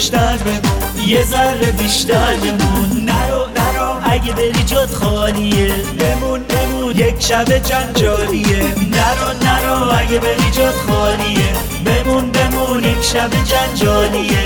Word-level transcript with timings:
بیشتر 0.00 0.36
بمون 0.36 1.08
یه 1.08 1.24
ذره 1.24 1.72
بیشتر 1.72 2.36
بمون. 2.36 3.04
نرو 3.04 3.44
نرو 3.56 3.96
اگه 4.04 4.32
بری 4.32 4.62
جد 4.64 4.94
خالیه. 4.94 5.74
بمون 5.98 6.40
بمون 6.40 6.96
یک 6.96 7.20
شب 7.20 7.58
جنجالیه. 7.58 8.62
نرو 8.96 9.30
نرو 9.42 9.98
اگه 9.98 10.18
بری 10.18 10.50
جد 10.50 10.74
خالیه. 10.88 11.52
بمون 11.84 12.30
بمون 12.30 12.84
یک 12.84 13.02
شب 13.02 13.30
جنجالیه. 13.44 14.44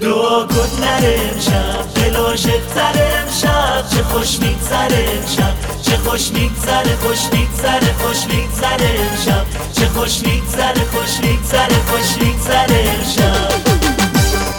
دعا 0.00 0.46
کن 0.46 0.70
نره 0.82 1.20
امشب. 1.32 1.94
دل 1.94 2.16
عاشقتر 2.16 2.96
امشب. 3.22 3.88
چه 3.96 4.02
خوش 4.02 4.38
میگذره 4.40 5.06
امشب. 5.16 5.54
چه 5.82 5.96
خوش 5.96 6.30
میگذره 6.32 6.96
خوش 7.02 7.18
میگذره 7.32 7.92
خوش 7.98 8.26
میگذره 8.26 8.90
امشب. 9.10 9.44
چه 9.72 9.86
خوش 9.88 10.22
میگذره 10.22 10.84
خوش 10.92 11.18
میگذره 11.22 11.78
خوش 11.86 12.22
میگذره 12.22 12.90
امشب. 12.98 13.73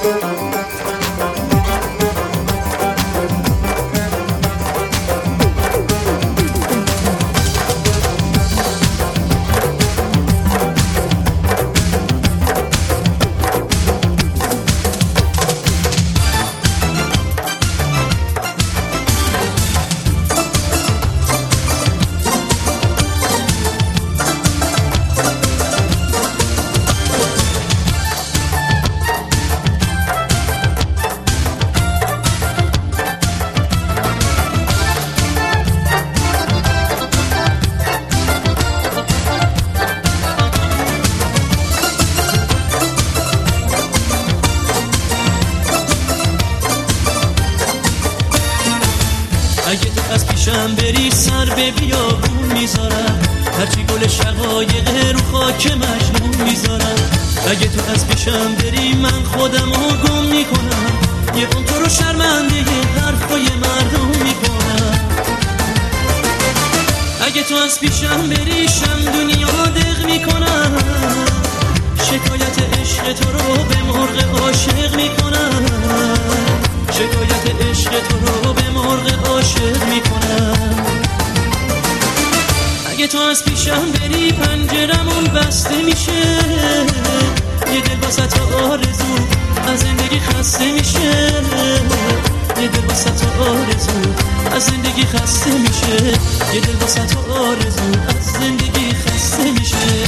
Thank 0.06 0.40
you. 0.40 0.55
اگه 49.68 49.90
تو 49.96 50.14
از 50.14 50.28
پیشم 50.28 50.76
بری 50.76 51.12
سر 51.12 51.46
به 51.46 51.72
بیابون 51.72 52.54
می‌ذارم. 52.60 53.20
هرچی 53.60 53.84
گل 53.84 54.08
شقایق 54.08 54.90
رو 55.14 55.20
خاک 55.32 55.68
مجنون 55.68 56.50
می‌ذارم. 56.50 56.96
اگه 57.50 57.68
تو 57.68 57.92
از 57.92 58.08
پیشم 58.08 58.56
بری 58.56 58.94
من 58.94 59.24
خودم 59.24 59.72
رو 59.74 60.08
گم 60.08 60.24
می‌کنم. 60.24 60.92
یه 61.36 61.48
اون 61.56 61.66
تو 61.66 61.80
رو 61.80 61.90
شرمنده 61.90 62.56
یه 62.56 63.02
حرفای 63.02 63.44
مردم 63.44 64.08
می‌کنم. 64.24 65.00
اگه 67.28 67.44
تو 67.44 67.56
از 67.56 67.80
پیشم 67.80 68.30
بری 68.30 68.68
شم 68.68 69.12
دنیا 69.12 69.66
دق 69.76 70.06
می‌کنم. 70.06 70.72
شکایت 72.04 72.80
عشق 72.80 73.14
تو 73.14 73.32
رو 73.32 73.64
به 73.64 73.84
مرغ 73.84 74.42
عاشق 74.42 74.96
می‌کنم. 74.96 75.66
شکایت 76.96 77.62
عشق 77.70 77.92
تو 77.92 78.18
رو 78.18 78.54
به 78.54 78.70
مرغ 78.70 79.30
عاشق 79.30 79.84
می‌کنم. 79.84 80.86
اگه 82.90 83.08
تو 83.08 83.18
از 83.18 83.46
پیشم 83.46 83.92
بری 83.92 84.32
پنجرمون 84.32 85.24
بسته 85.24 85.82
میشه. 85.82 86.12
یه 87.74 87.82
دل 87.82 88.00
واسه 88.04 88.22
آرزو 88.72 89.16
از 89.68 89.80
زندگی 89.80 90.20
خسته 90.20 90.72
میشه. 90.72 91.34
یه 92.62 92.68
دل 92.68 92.86
واسه 92.90 93.10
آرزو 93.40 94.00
از 94.56 94.66
زندگی 94.66 95.06
خسته 95.06 95.52
میشه. 95.52 96.20
یه 96.54 96.62
دل 96.62 96.76
واسه 96.82 97.02
آرزو 97.30 97.90
از 98.10 98.26
زندگی 98.40 98.94
خسته 98.94 99.52
میشه. 99.52 100.06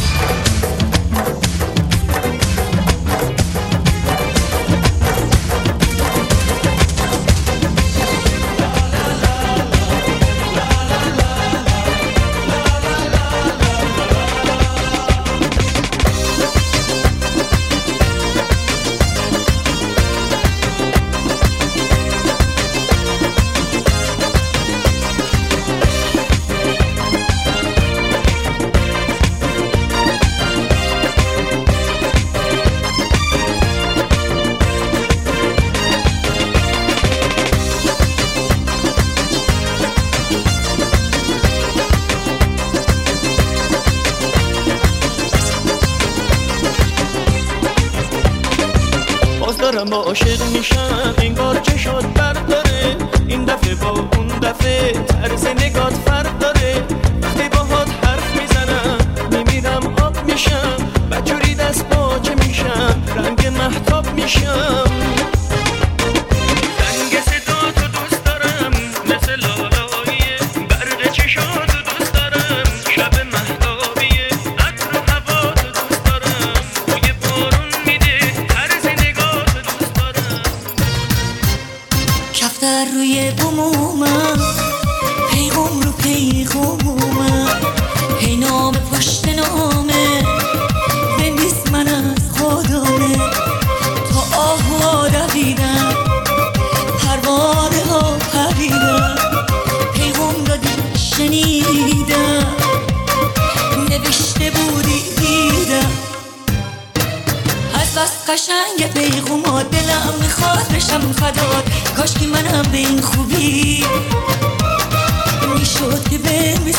با 49.90 49.98
عاشق 49.98 50.44
میشم 50.54 51.14
انگار 51.18 51.60
که 51.60 51.78
شد 51.78 52.14
برداره 52.16 52.96
این 53.28 53.46
دفعه 53.46 53.76
با 53.76 53.90
اون 53.90 54.28
دفعه 54.28 54.92
طرز 54.92 55.46
نگات 55.46 55.94
فرق 55.94 56.38
داره 56.40 56.84
وقتی 57.22 57.50
باهات 57.50 57.90
حرف 58.06 58.42
می‌زنم 58.42 58.98
میمیرم 59.32 59.96
آب 60.04 60.18
میشم 60.32 60.78
بجوری 61.12 61.56
دست 61.56 61.90
باچه 61.90 62.36
میشم 62.36 63.04
رنگ 63.16 63.48
محتاب 63.48 64.14
میشم 64.14 65.17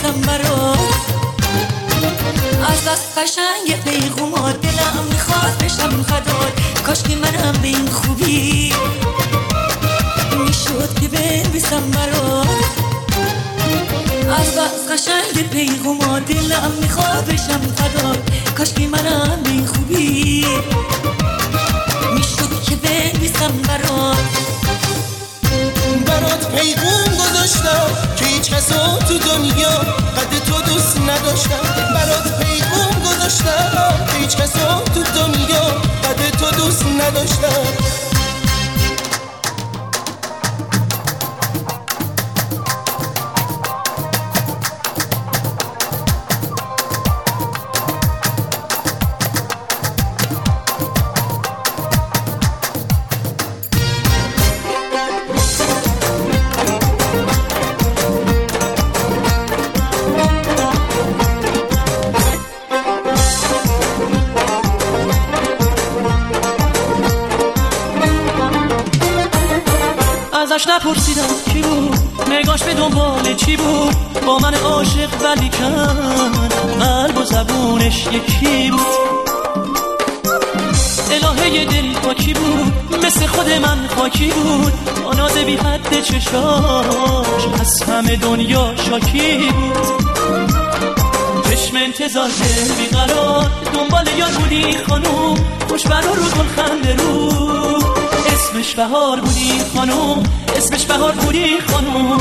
بنویسم 0.03 0.21
برات 0.21 0.79
از 2.69 2.85
بس 2.85 3.19
قشنگ 3.19 3.83
پیغوما 3.85 4.53
دلم 4.53 5.05
می‌خواد 5.11 5.59
بشم 5.59 6.03
فدات 6.03 6.53
کاش 6.87 7.03
که 7.03 7.17
منم 7.17 7.53
به 7.63 7.69
این 7.69 7.89
خوبی 7.89 8.73
می‌شد 10.47 11.01
که 11.01 11.09
بنویسم 11.09 11.91
برات 11.91 12.49
از 14.39 14.55
بس 14.57 14.93
قشنگ 14.93 15.49
پیغوما 15.51 16.19
دلم 16.19 16.73
می‌خواد 16.83 17.27
بشم 17.27 17.61
فدات 17.77 18.19
کاش 18.59 18.73
که 18.73 18.87
منم 18.87 19.41
به 19.45 19.51
این 19.51 19.67
خوبی 19.67 20.47
می‌شد 22.15 22.63
که 22.69 22.77
بنویسم 22.77 23.53
برات 23.69 24.19
برات 26.07 26.51
پیغون 26.55 27.17
گذاشتم. 27.17 28.18
هیچ 28.39 28.51
کسا 28.51 28.99
تو 28.99 29.19
دنیا 29.19 29.71
قد 30.17 30.39
تو 30.47 30.63
دوست 30.63 30.97
نداشتم. 31.01 31.95
برات 31.95 32.39
پیغون 32.41 33.03
گذاشتم. 33.05 34.07
هیچ 34.21 34.37
کسا 34.37 34.83
تو 34.95 35.03
دنیا 35.03 35.65
قد 36.05 36.31
تو 36.31 36.51
دوست 36.51 36.85
نداشتم. 36.87 38.18
ازش 70.59 70.69
نپرسیدم 70.69 71.29
کی 71.53 71.61
بود؟ 71.61 71.99
نگاش 72.31 72.63
به 72.63 72.75
دنبال 72.75 73.35
چی 73.35 73.57
بود؟ 73.57 73.97
با 74.27 74.39
من 74.39 74.55
عاشق 74.55 75.09
ولی 75.25 75.49
کن 75.49 76.49
قلب 76.81 77.19
و 77.19 77.25
زبونش 77.25 78.07
یکی 78.07 78.71
بود. 78.71 78.81
الهه 81.11 81.65
دل 81.65 81.99
با 82.05 82.15
کی 82.15 82.35
بود 82.35 83.05
مثل 83.07 83.27
خود 83.27 83.51
من 83.51 83.89
خاکی 83.97 84.29
بود. 84.29 84.73
با 85.05 85.13
ناز 85.13 85.39
بی 85.39 85.57
حد 85.57 86.03
چشاش 86.03 87.47
از 87.61 87.83
همه 87.83 88.17
دنیا 88.17 88.75
شاکی 88.77 89.37
بود. 89.37 90.05
چشم 91.51 91.77
انتظار 91.77 92.29
بیقرار 92.79 93.51
دنبال 93.75 94.07
یاد 94.19 94.33
بودی 94.33 94.77
خانوم. 94.89 95.37
خوش 95.69 95.87
برا 95.87 96.13
رو 96.13 96.23
گل 96.23 96.49
خنده 96.57 96.97
رو. 96.97 97.98
اسمش 98.49 98.75
بهار 98.75 99.21
بودی 99.21 99.61
خانوم 99.75 100.23
اسمش 100.57 100.87
بهار 100.87 101.13
بودی 101.13 101.61
خانوم. 101.61 102.19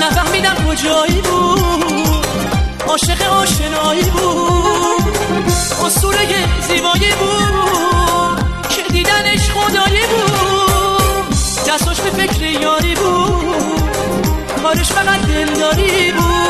نفهمیدم 0.00 0.54
کجایی 0.68 1.20
بود 1.20 2.26
عاشق 2.88 3.32
آشنایی 3.32 4.02
بود 4.02 5.16
اصوله 5.86 6.26
زیبایی 6.68 7.14
بود. 7.20 7.39
کارش 14.74 14.92
فقط 14.92 15.26
دلداری 15.26 16.12
بود. 16.12 16.49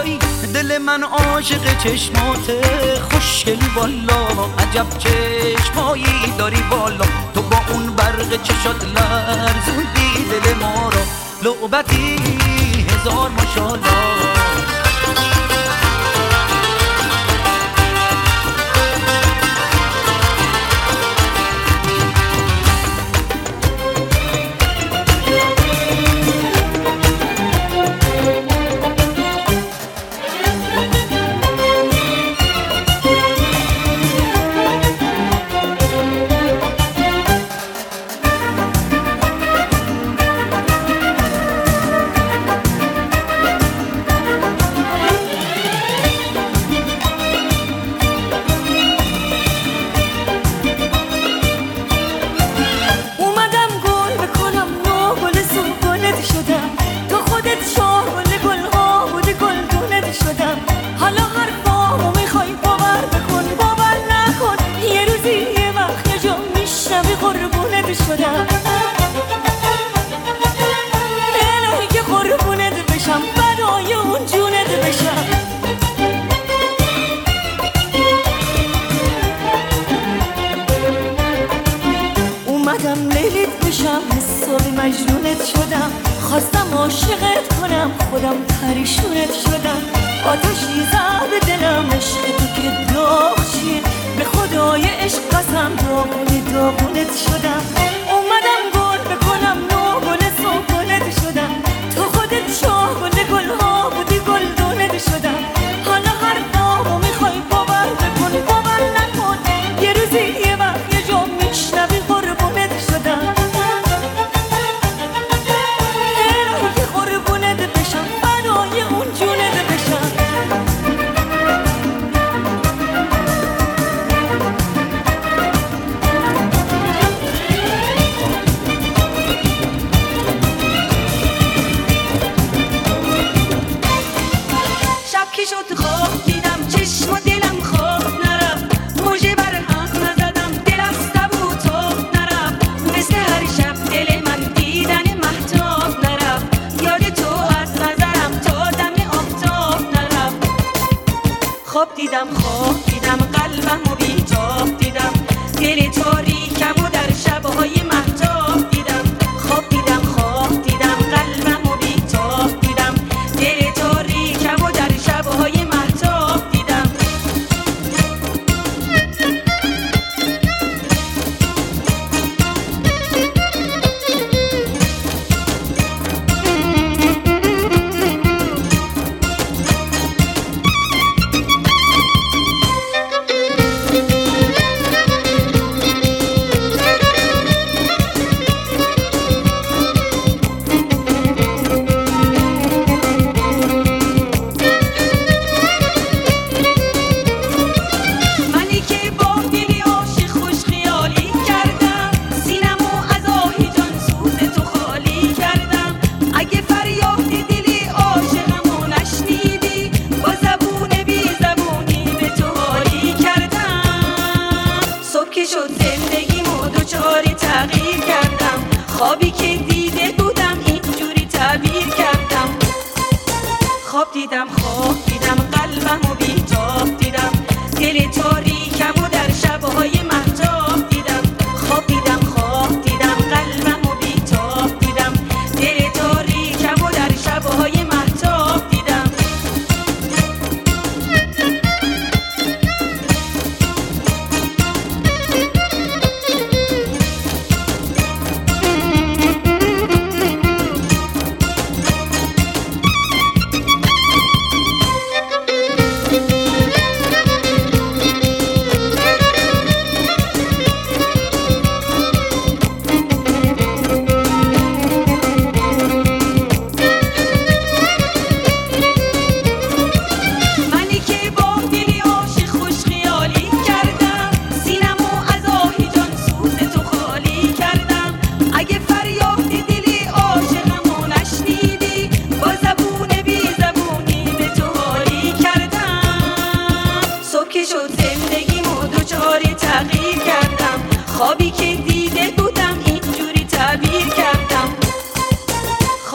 آی 0.00 0.18
دل 0.54 0.78
من 0.78 1.02
عاشق 1.02 1.78
چشماته 1.78 2.60
خوشگلی 3.10 3.68
والا 3.76 4.26
عجب 4.58 4.86
چشمایی 4.98 6.32
داری 6.38 6.62
والا 6.70 7.04
تو 7.34 7.42
با 7.42 7.60
اون 7.68 7.94
برق 7.96 8.42
چشات 8.42 8.84
لرزوندی 8.84 10.24
دل 10.30 10.54
ما 10.60 10.90
را. 10.90 11.00
لعبتی 11.42 12.16
هزار 12.90 13.30
ماشالله 13.30 14.73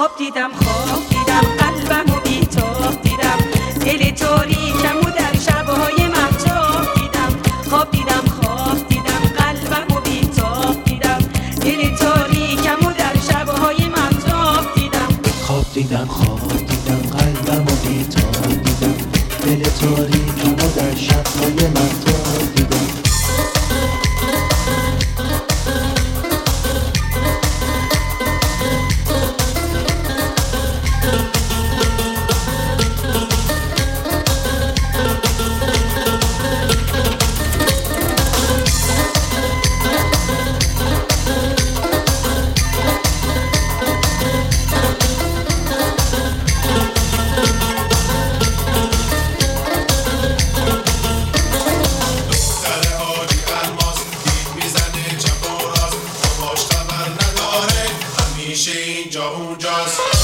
خواب 0.10 0.18
دیدم 0.18 0.52
خواب. 0.54 1.09
who 59.36 59.56
just 59.58 60.19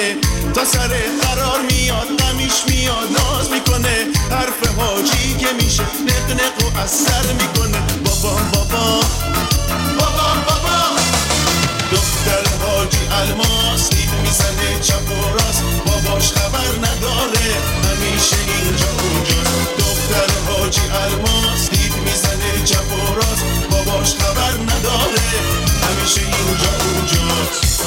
می‌کنه. 0.00 0.52
تا 0.54 0.64
سر 0.64 0.88
قرار 1.22 1.60
میاد 1.70 2.08
نمیش 2.22 2.52
میاد 2.68 3.08
ناز 3.18 3.50
می‌کنه. 3.50 4.06
حرف 4.30 4.78
حاجی 4.78 5.36
که 5.38 5.46
میشه 5.62 5.82
نق 5.82 6.30
نق 6.32 6.64
و 6.64 6.78
اثر 6.78 7.32
می‌کنه. 7.32 7.78
بابا 8.04 8.34
بابا 8.52 9.00
بابا 9.98 10.34
بابا. 10.46 10.78
دختر 11.92 12.44
حاجی 12.66 12.98
الماس 13.22 13.90
دید 13.90 14.10
می‌زنه 14.22 14.80
چپ 14.82 15.10
و 15.10 15.32
راست. 15.32 15.62
باباش 15.86 16.32
خبر 16.32 16.72
نداره 16.78 17.48
همیشه 17.84 18.36
اینجا 18.36 18.90
اونجاست. 19.02 19.76
دختر 19.78 20.30
حاجی 20.48 20.80
الماس 20.80 21.70
دید 21.70 21.94
می‌زنه 22.04 22.64
چپ 22.64 22.92
و 22.92 23.14
راست. 23.14 23.44
باباش 23.70 24.14
خبر 24.14 24.52
نداره 24.52 25.28
همیشه 25.82 26.20
اینجا 26.20 26.72
اونجاست. 26.84 27.80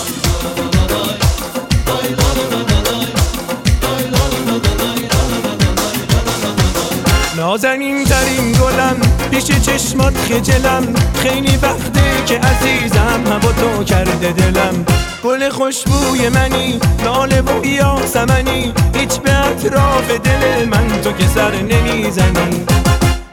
نازنین 7.54 8.04
ترین 8.04 8.52
گلم 8.52 8.98
پیش 9.32 9.46
چشمات 9.46 10.18
خجلم. 10.18 10.94
خیلی 11.16 11.58
وقته 11.58 12.24
که 12.26 12.40
عزیزم 12.40 13.22
هوا 13.28 13.52
تو 13.52 13.84
کرده 13.84 14.32
دلم. 14.32 14.86
گل 15.24 15.50
خوشبوی 15.50 16.30
منی 16.30 16.80
لاله 17.06 17.42
و 17.42 17.66
یاسمنی. 17.66 18.74
هیچ 18.96 19.20
به 19.20 19.38
اطراف 19.38 20.12
دل 20.12 20.66
من 20.66 21.02
تو 21.04 21.12
که 21.12 21.28
سر 21.36 21.52
نمی‌زنی. 21.56 22.66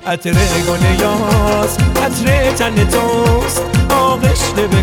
عطر 0.07 0.33
گل 0.69 1.01
یاس 1.01 1.77
عطر 2.05 2.53
تن 2.53 2.75
توست. 2.75 3.63
آغشته 3.91 4.67
به 4.67 4.83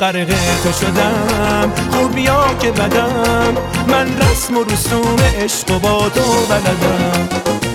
غرق 0.00 0.28
تو 0.62 0.72
شدم. 0.72 1.72
خوب 1.90 2.18
یا 2.18 2.44
که 2.60 2.70
بدم. 2.70 3.54
من 3.88 4.18
رسم 4.18 4.56
و 4.56 4.64
رسوم 4.64 5.16
عشق 5.40 5.70
و 5.70 5.78
با 5.78 6.08
تو 6.08 6.46
بلدم. 6.48 7.28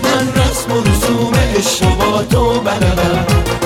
من 0.04 0.42
رسم 0.42 0.72
و 0.72 0.82
رسوم 0.82 1.34
عشق 1.58 1.88
و 1.88 1.96
با 1.96 2.24
تو 2.24 2.60
بلدم. 2.60 3.63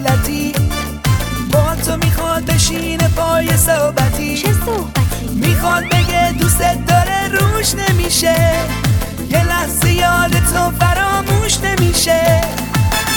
خجالتی 0.00 0.52
با 1.52 1.74
تو 1.86 1.96
می‌خواد 1.96 2.44
بشینه 2.44 3.08
پای 3.08 3.56
صحبتی. 3.56 4.36
چه 4.36 4.52
صحبتی؟ 4.52 5.00
می‌خواد 5.34 5.84
بگه 5.84 6.32
دوست 6.32 6.58
داره 6.88 7.28
روش 7.28 7.74
نمیشه. 7.74 8.36
یه 9.30 9.44
لحظه 9.44 9.92
یاد 9.92 10.30
تو 10.30 10.70
فراموش 10.80 11.58
نمیشه. 11.60 12.40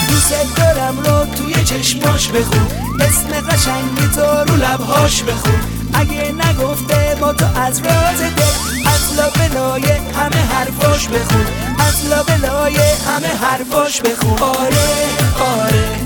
دوست 0.08 0.56
دارم 0.56 0.96
رو 0.96 1.26
توی 1.34 1.64
چشماش 1.64 2.28
بخون. 2.28 2.66
اسم 3.00 3.48
قشنگ 3.50 4.12
تو 4.14 4.52
رو 4.52 4.56
لبهاش 4.56 5.22
بخون. 5.22 5.60
اگه 5.94 6.32
نگفته 6.32 7.16
با 7.20 7.32
تو 7.32 7.60
از 7.60 7.78
راز 7.78 8.20
دل 8.20 8.42
از 8.86 9.16
لابلای 9.16 9.82
همه 9.92 10.42
حرفاش 10.54 11.08
بخون. 11.08 11.46
از 11.78 12.06
لابلای 12.10 12.76
همه 12.76 13.34
حرفاش 13.42 14.00
بخون. 14.00 14.38
آره 14.38 14.88
آره. 15.40 16.03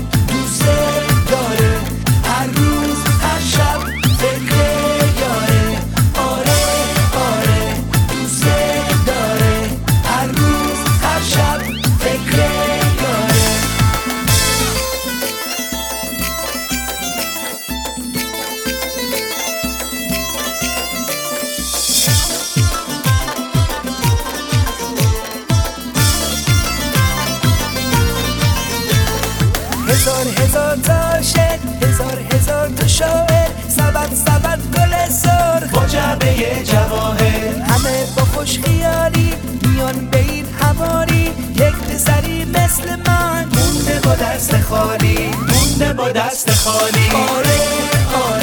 میان 39.93 40.05
به 40.05 40.19
این 40.19 40.45
هواری 40.61 41.31
یک 41.55 41.75
پسری 41.75 42.45
مثل 42.45 42.95
من. 43.07 43.45
مونده 43.45 43.99
با 44.03 44.15
دست 44.15 44.61
خالی 44.61 45.27
مونده 45.27 45.93
با 45.93 46.09
دست 46.09 46.51
خالی. 46.51 47.09
آره 47.35 47.59
آره. 48.23 48.38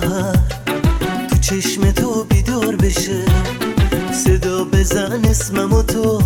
سهر 0.00 0.32
تو 1.30 1.36
چشم 1.40 1.90
تو 1.90 2.24
بیدار 2.24 2.76
بشه 2.76 3.24
صدا 4.12 4.64
بزن 4.64 5.24
اسمم 5.24 5.72
و 5.72 5.82
تو 5.82 6.22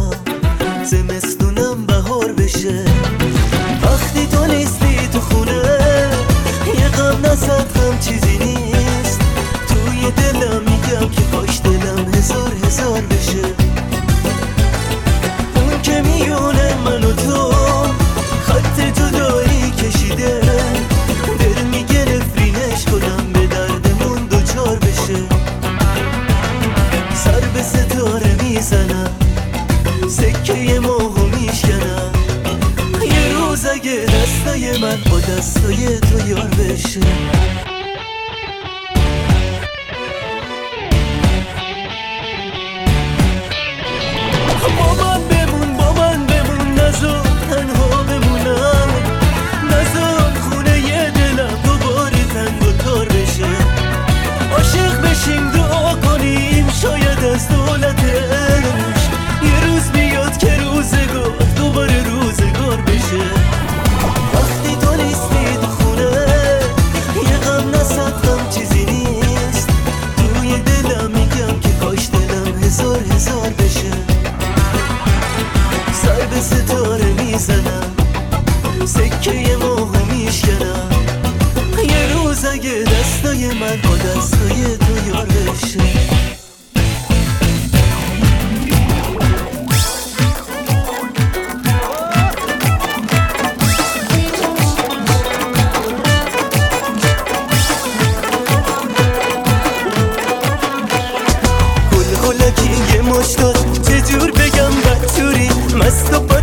the 105.89 106.38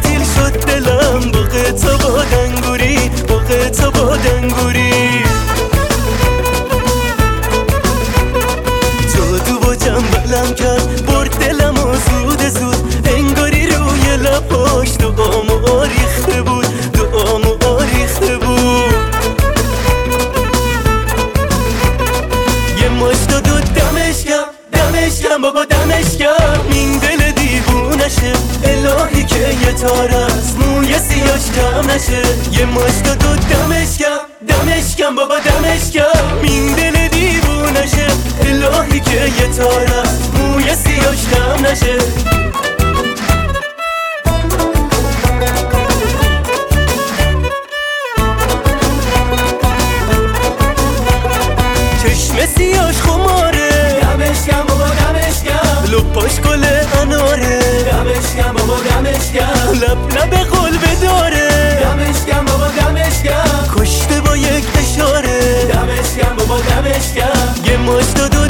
شب 60.14 60.34
لب 60.34 60.34
قلبه 60.34 60.96
داره. 61.02 61.50
دمشگم 61.84 62.46
بابا 62.46 62.68
دمشگم 62.68 63.76
کشته 63.78 64.22
با 64.22 64.38
یک 64.38 64.66
اشاره. 64.80 65.66
دمشگم 65.66 66.36
بابا 66.38 66.60
دمشگم 66.60 67.72
یه 67.72 67.78
مش 67.78 68.06
دو 68.16 68.28
دو 68.28 68.46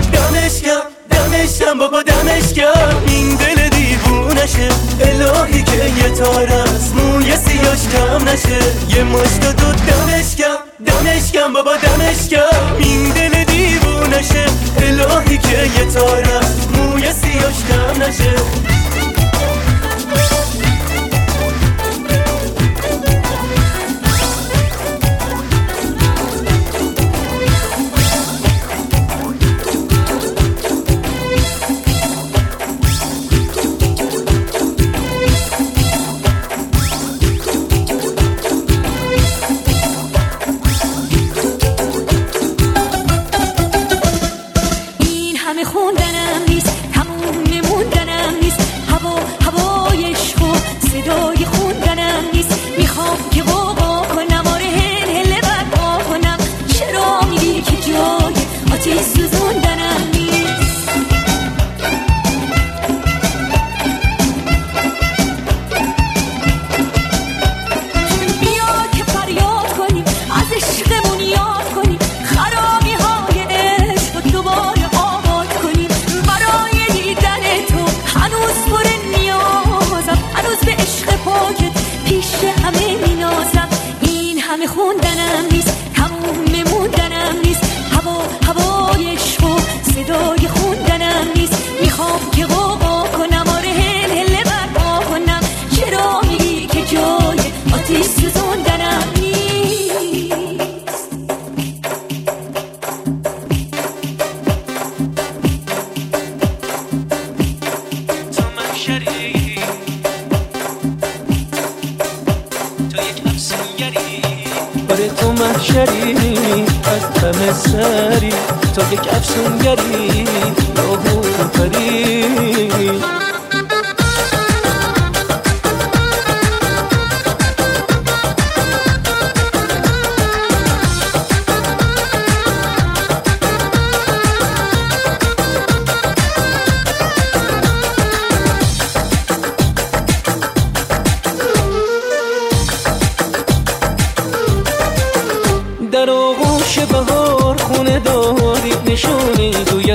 دمش 1.35 1.59
گم 1.59 1.79
بابا 1.79 2.01
دمشگم 2.01 3.03
این 3.07 3.35
دل 3.35 3.69
دیوونشه. 3.69 4.69
الهی 5.01 5.63
که 5.63 5.83
یه 5.97 6.09
تار 6.09 6.47
است 6.47 6.95
موی 6.95 7.37
سیاش 7.37 7.87
کم 7.91 8.29
نشه. 8.29 8.59
یه 8.97 9.03
مش 9.03 9.39
دو 9.41 9.51
دو 9.51 9.71
دمش 10.85 11.31
گم 11.33 11.53
بابا 11.53 11.75
دمشگم 11.75 12.75
این 12.79 13.09
دل 13.09 13.43
دیوونشه. 13.43 14.45
الهی 14.77 15.37
که 15.37 15.57
یه 15.79 15.85
تار 15.93 16.23
است 16.41 16.69
موی 16.71 17.01
سیاش 17.01 17.57
کم 17.69 18.03
نشه. 18.03 18.35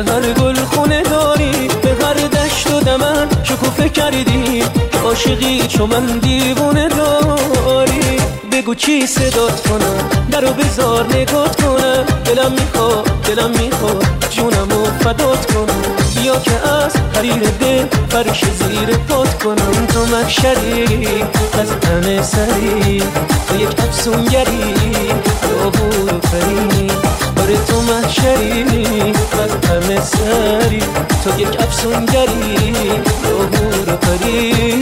هر 0.09 0.33
گل 0.33 0.55
خونه 0.55 1.03
داری 1.03 1.69
به 1.83 2.05
هر 2.05 2.15
دشت 2.15 2.67
و 2.71 2.81
دمن 2.81 3.29
شکوفه 3.45 3.89
کردی 3.89 4.63
عاشقی 5.05 5.67
چو 5.69 5.87
من 5.87 6.07
دیوونه 6.07 6.89
داری. 6.89 7.90
بگو 8.61 8.75
چی 8.75 9.07
صدات 9.07 9.69
کنم؟ 9.69 10.09
درو 10.31 10.53
بزار 10.53 11.07
نگات 11.17 11.63
کنم. 11.63 12.05
دلم 12.25 12.53
می‌خواد 12.53 13.23
دلم 13.23 13.51
می‌خواد 13.51 14.07
و 14.73 14.85
فدات 15.05 15.53
کنم. 15.53 15.83
بیا 16.15 16.37
که 16.37 16.69
از 16.69 16.93
حریر 17.15 17.43
دل 17.61 17.85
فرش 18.11 18.45
زیر 18.45 18.97
پات 18.97 19.43
کنم. 19.43 19.87
تو 19.87 20.17
مکشری 20.17 21.25
از 21.53 21.71
همه 21.89 22.23
سری. 22.23 23.03
تو 23.49 23.57
یک 23.61 23.81
افسونگری 23.81 24.75
تو 25.43 25.71
بود 25.71 26.27
فری 26.27 26.91
آره 27.43 27.57
تو 27.67 27.83
مکشری 27.83 29.13
از 29.45 29.71
همه 29.71 30.01
سری. 30.01 30.83
تو 31.25 31.41
یک 31.41 31.61
افسونگری 31.61 33.03
تو 33.23 33.37
بود 33.39 34.05
فری 34.05 34.81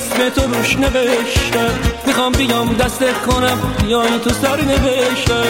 اسم 0.00 0.28
تو 0.28 0.54
روش 0.54 0.76
نوشتم 0.76 1.78
می‌خوام 2.06 2.32
بیام 2.32 2.74
دستت 2.74 3.22
کنم 3.26 3.58
بیای 3.82 4.18
تو 4.24 4.30
سر 4.30 4.60
نوشتم 4.60 5.44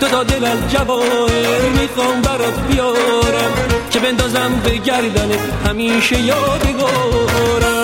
تو 0.00 0.08
تا 0.08 0.24
دل 0.24 0.44
از 0.44 0.58
جواهر 0.72 1.68
می‌خوام 1.80 2.22
برات 2.22 2.60
بیارم. 2.68 3.52
که 3.90 3.98
بندازم 3.98 4.60
به 4.64 4.70
گردنت 4.70 5.40
همیشه 5.68 6.20
یادگارم. 6.20 7.75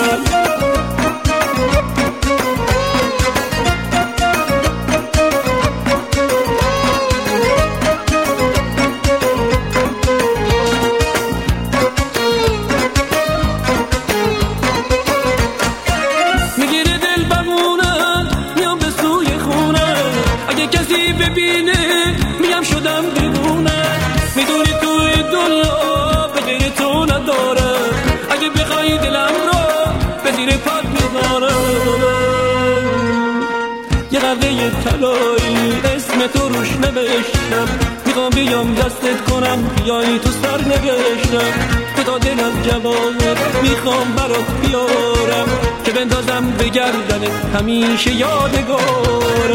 یه 34.33 34.39
قلعه 34.39 34.69
طلایی. 34.69 35.73
اسم 35.95 36.27
تو 36.27 36.49
روش 36.49 36.67
نوشتم. 36.71 37.67
می‌خوام 38.05 38.29
بیام 38.29 38.73
دستت 38.73 39.21
کنم. 39.29 39.63
بیای 39.83 40.19
تو 40.19 40.29
سر 40.31 40.57
نوشتم. 40.57 41.59
تو 41.95 42.03
تا 42.03 42.17
دل 42.17 42.39
از 42.39 42.69
جوانت 42.69 43.37
می‌خوام 43.63 44.13
برات 44.17 44.47
بیارم. 44.61 45.49
که 45.85 45.91
بندازم 45.91 46.53
به 46.57 46.69
گردنت. 46.69 47.55
همیشه 47.55 48.11
یادگار 48.11 49.53